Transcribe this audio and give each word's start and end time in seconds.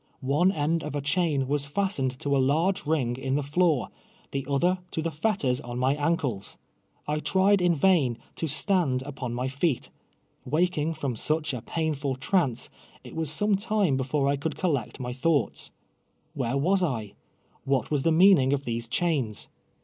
One 0.33 0.51
end 0.51 0.81
of 0.81 0.95
a 0.95 0.99
chain 1.01 1.47
was 1.47 1.67
fastened 1.67 2.17
to 2.21 2.35
a 2.35 2.39
lar^ 2.39 2.75
e 2.79 2.89
rin<j: 2.89 3.19
in 3.19 3.35
the 3.35 3.43
floor, 3.43 3.89
the 4.31 4.47
other 4.49 4.79
to 4.89 5.01
the 5.03 5.11
fetters 5.11 5.61
on 5.61 5.77
my 5.77 5.93
ankles. 5.93 6.57
I 7.07 7.17
ti'ied 7.19 7.61
in 7.61 7.75
vain 7.75 8.17
to 8.37 8.47
stand 8.47 9.03
upon 9.03 9.35
my 9.35 9.47
feet. 9.47 9.91
AVakini; 10.49 10.97
from 10.97 11.15
such 11.15 11.53
a 11.53 11.61
]>ainrul 11.61 12.19
trance, 12.19 12.71
it 13.03 13.15
Mas 13.15 13.29
some 13.29 13.55
time 13.55 13.95
before 13.95 14.27
I 14.27 14.37
could 14.37 14.57
collect 14.57 14.99
my 14.99 15.11
thouglits. 15.13 15.69
"Whei'e 16.35 16.59
was 16.59 16.81
1^ 16.81 17.13
AVhat 17.67 17.91
was 17.91 18.01
the 18.01 18.11
meaning 18.11 18.53
of 18.53 18.63
these 18.65 18.87
chains 18.87 19.49